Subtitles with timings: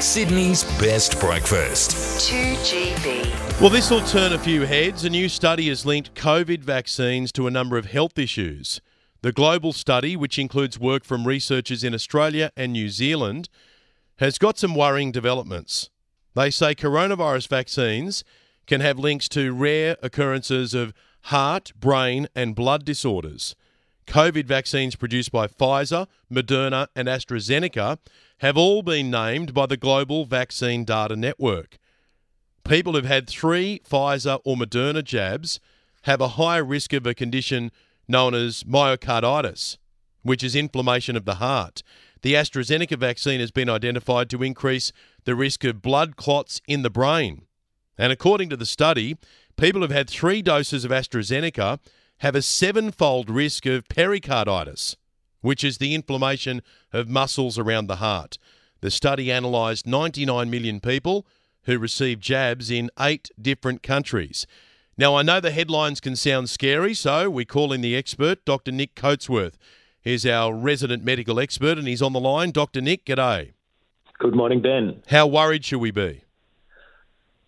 [0.00, 1.92] Sydney's best breakfast.
[2.30, 3.60] 2GB.
[3.60, 5.04] Well, this will turn a few heads.
[5.04, 8.82] A new study has linked COVID vaccines to a number of health issues.
[9.22, 13.48] The global study, which includes work from researchers in Australia and New Zealand,
[14.18, 15.88] has got some worrying developments.
[16.34, 18.22] They say coronavirus vaccines
[18.66, 20.92] can have links to rare occurrences of
[21.22, 23.56] heart, brain, and blood disorders.
[24.06, 27.98] COVID vaccines produced by Pfizer, Moderna, and AstraZeneca
[28.38, 31.78] have all been named by the Global Vaccine Data Network.
[32.64, 35.60] People who've had three Pfizer or Moderna jabs
[36.02, 37.70] have a higher risk of a condition
[38.08, 39.76] known as myocarditis,
[40.22, 41.82] which is inflammation of the heart.
[42.22, 44.92] The AstraZeneca vaccine has been identified to increase
[45.24, 47.42] the risk of blood clots in the brain.
[47.98, 49.16] And according to the study,
[49.56, 51.80] people who've had three doses of AstraZeneca
[52.18, 54.96] have a sevenfold risk of pericarditis,
[55.40, 58.38] which is the inflammation of muscles around the heart.
[58.80, 61.26] The study analysed 99 million people
[61.64, 64.46] who received jabs in eight different countries.
[64.98, 68.72] Now, I know the headlines can sound scary, so we call in the expert, Dr.
[68.72, 69.54] Nick Coatsworth.
[70.00, 72.50] He's our resident medical expert, and he's on the line.
[72.50, 72.80] Dr.
[72.80, 73.52] Nick, g'day.
[74.18, 75.02] Good morning, Ben.
[75.08, 76.22] How worried should we be?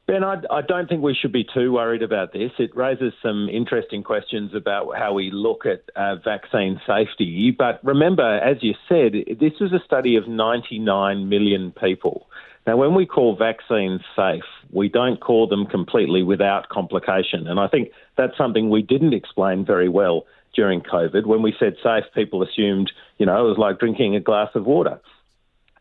[0.09, 2.51] Ben, I, I, don't think we should be too worried about this.
[2.59, 7.55] It raises some interesting questions about how we look at uh, vaccine safety.
[7.57, 12.27] But remember, as you said, this was a study of 99 million people.
[12.67, 17.47] Now, when we call vaccines safe, we don't call them completely without complication.
[17.47, 21.27] And I think that's something we didn't explain very well during COVID.
[21.27, 24.65] When we said safe, people assumed, you know, it was like drinking a glass of
[24.65, 25.01] water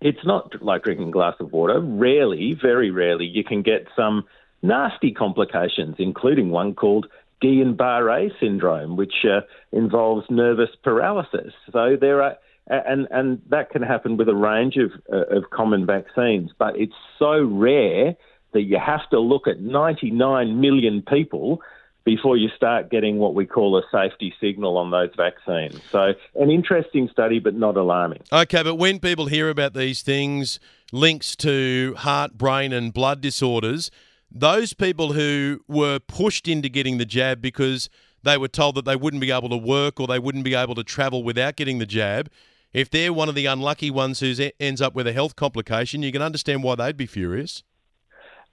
[0.01, 1.79] it's not like drinking a glass of water.
[1.79, 4.25] Rarely, very rarely, you can get some
[4.61, 7.07] nasty complications, including one called
[7.43, 11.53] Guillain-Barré syndrome, which uh, involves nervous paralysis.
[11.71, 12.35] So there are,
[12.67, 16.95] and and that can happen with a range of uh, of common vaccines, but it's
[17.17, 18.15] so rare
[18.53, 21.61] that you have to look at 99 million people
[22.08, 25.77] before you start getting what we call a safety signal on those vaccines.
[25.92, 28.21] So, an interesting study, but not alarming.
[28.31, 30.58] Okay, but when people hear about these things,
[30.93, 33.92] links to heart, brain, and blood disorders,
[34.31, 37.89] those people who were pushed into getting the jab because
[38.23, 40.76] they were told that they wouldn't be able to work or they wouldn't be able
[40.76, 42.30] to travel without getting the jab,
[42.71, 46.14] if they're one of the unlucky ones who ends up with a health complication, you
[46.14, 47.64] can understand why they'd be furious.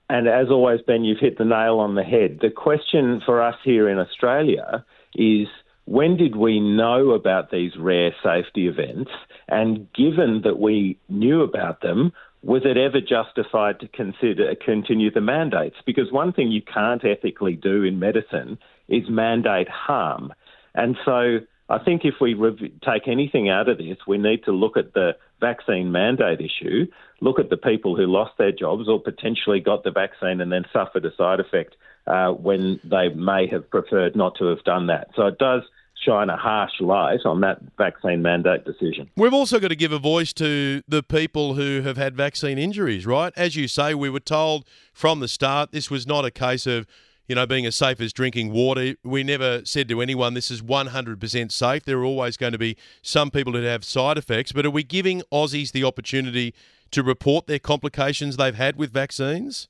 [0.08, 2.38] And as always, Ben, you've hit the nail on the head.
[2.42, 4.84] The question for us here in Australia
[5.14, 5.48] is
[5.86, 9.10] when did we know about these rare safety events?
[9.48, 15.20] And given that we knew about them, was it ever justified to consider continue the
[15.20, 15.76] mandates?
[15.86, 20.32] Because one thing you can't ethically do in medicine is mandate harm.
[20.74, 21.38] And so
[21.68, 24.92] I think if we rev- take anything out of this, we need to look at
[24.92, 25.16] the
[25.48, 26.86] vaccine mandate issue,
[27.20, 30.64] look at the people who lost their jobs or potentially got the vaccine and then
[30.72, 31.72] suffered a side effect
[32.06, 35.08] uh, when they may have preferred not to have done that.
[35.16, 35.62] So it does
[36.04, 39.10] shine a harsh light on that vaccine mandate decision.
[39.16, 43.06] We've also got to give a voice to the people who have had vaccine injuries,
[43.06, 43.32] right?
[43.36, 46.86] As you say, we were told from the start this was not a case of
[47.26, 48.94] you know, being as safe as drinking water.
[49.02, 51.84] We never said to anyone this is 100% safe.
[51.84, 54.82] There are always going to be some people who have side effects, but are we
[54.82, 56.54] giving Aussies the opportunity
[56.90, 59.68] to report their complications they've had with vaccines?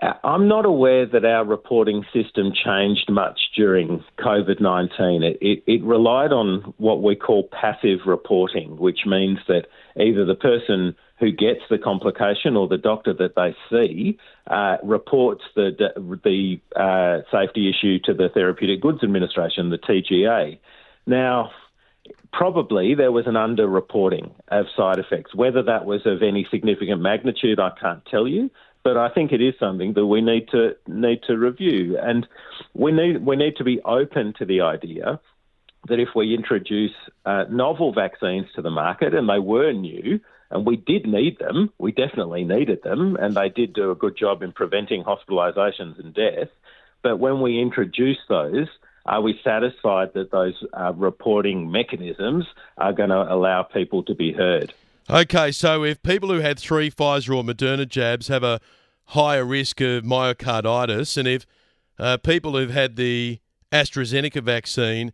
[0.00, 5.22] Uh, I'm not aware that our reporting system changed much during COVID 19.
[5.22, 10.36] It, it, it, relied on what we call passive reporting, which means that either the
[10.36, 15.70] person who gets the complication or the doctor that they see uh, reports the,
[16.24, 20.58] the uh, safety issue to the Therapeutic Goods Administration, the TGA.
[21.06, 21.50] Now,
[22.32, 25.34] probably there was an underreporting of side effects.
[25.34, 28.50] Whether that was of any significant magnitude, I can't tell you.
[28.84, 32.26] But I think it is something that we need to need to review, and
[32.74, 35.20] we need we need to be open to the idea
[35.88, 36.94] that if we introduce
[37.26, 41.70] uh, novel vaccines to the market and they were new, and we did need them,
[41.78, 46.14] we definitely needed them, and they did do a good job in preventing hospitalisations and
[46.14, 46.48] death.
[47.02, 48.66] But when we introduce those,
[49.04, 52.46] are we satisfied that those uh, reporting mechanisms
[52.76, 54.74] are going to allow people to be heard?
[55.08, 58.60] Okay, so if people who had three Pfizer or Moderna jabs have a
[59.06, 61.46] higher risk of myocarditis, and if
[61.98, 63.40] uh, people who've had the
[63.72, 65.12] AstraZeneca vaccine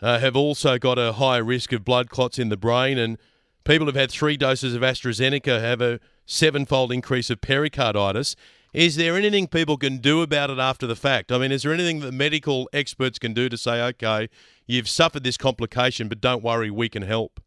[0.00, 3.18] uh, have also got a higher risk of blood clots in the brain, and
[3.64, 8.36] people who've had three doses of AstraZeneca have a sevenfold increase of pericarditis.
[8.72, 11.30] Is there anything people can do about it after the fact?
[11.30, 14.28] I mean, is there anything that medical experts can do to say, okay,
[14.66, 17.40] you've suffered this complication, but don't worry, we can help?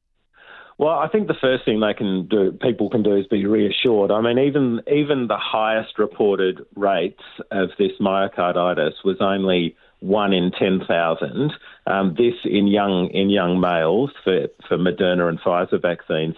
[0.78, 4.12] Well, I think the first thing they can do, people can do, is be reassured.
[4.12, 10.52] I mean, even even the highest reported rates of this myocarditis was only one in
[10.52, 11.54] ten thousand.
[11.86, 16.36] Um, this in young in young males for for Moderna and Pfizer vaccines.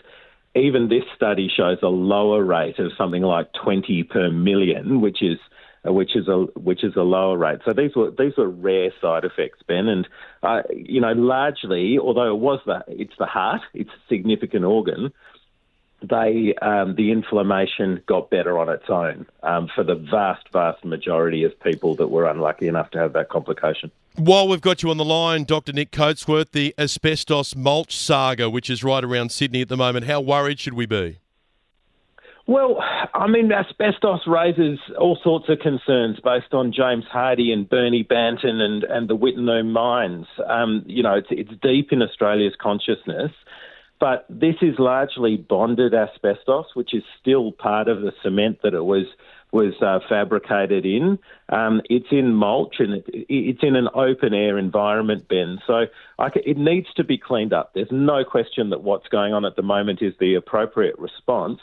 [0.56, 5.38] Even this study shows a lower rate of something like twenty per million, which is
[5.86, 7.60] which is a which is a lower rate.
[7.66, 10.08] So these were these were rare side effects, Ben, and
[10.44, 15.14] uh, you know largely, although it was the it's the heart, it's a significant organ.
[16.01, 21.44] They um, the inflammation got better on its own um, for the vast vast majority
[21.44, 23.92] of people that were unlucky enough to have that complication.
[24.16, 25.72] While we've got you on the line, Dr.
[25.72, 30.19] Nick Coatsworth, the asbestos mulch saga, which is right around Sydney at the moment, how
[30.19, 31.19] worried should we be?
[32.50, 32.80] Well,
[33.13, 38.60] I mean, asbestos raises all sorts of concerns based on James Hardie and Bernie Banton
[38.60, 40.25] and, and the Wittenoom mines.
[40.48, 43.31] Um, you know, it's, it's deep in Australia's consciousness,
[44.00, 48.86] but this is largely bonded asbestos, which is still part of the cement that it
[48.86, 49.06] was
[49.51, 51.18] was uh, fabricated in.
[51.50, 55.60] Um, it's in mulch and it, it's in an open air environment, Ben.
[55.66, 55.88] So
[56.19, 57.74] it needs to be cleaned up.
[57.74, 61.60] There's no question that what's going on at the moment is the appropriate response.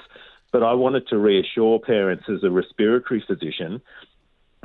[0.51, 3.83] But I wanted to reassure parents as a respiratory physician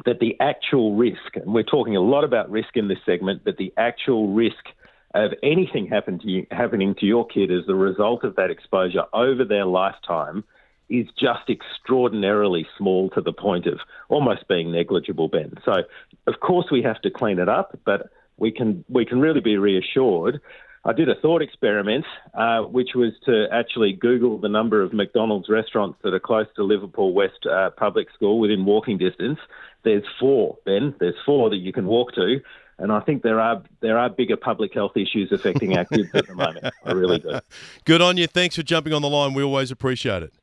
[0.06, 3.57] that the actual risk, and we're talking a lot about risk in this segment, but
[3.57, 4.65] the actual risk
[5.13, 9.04] of anything happen to you, happening to your kid as a result of that exposure
[9.13, 10.44] over their lifetime
[10.90, 13.80] is just extraordinarily small to the point of
[14.10, 15.54] almost being negligible, Ben.
[15.63, 15.84] So,
[16.28, 19.58] of course, we have to clean it up, but we can we can really be
[19.58, 20.42] reassured
[20.84, 25.48] I did a thought experiment, uh, which was to actually Google the number of McDonald's
[25.48, 29.38] restaurants that are close to Liverpool West uh, Public School within walking distance.
[29.84, 30.96] There's four, Ben.
[31.00, 32.40] There's four that you can walk to,
[32.81, 36.28] and I think there are there are bigger public health issues affecting our kids at
[36.28, 36.66] the moment.
[36.83, 37.39] I really do.
[37.86, 38.28] Good on you.
[38.28, 39.33] Thanks for jumping on the line.
[39.33, 40.33] We always appreciate it.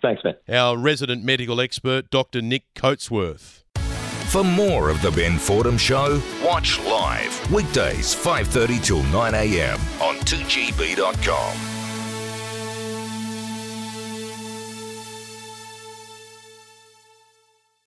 [0.00, 0.36] Thanks, Ben.
[0.48, 2.40] Our resident medical expert, Dr.
[2.40, 3.64] Nick Coatsworth.
[4.28, 9.78] For more of the Ben Fordham Show, watch live weekdays 5:30 till 9 a.m.
[10.00, 11.77] on 2GB.com.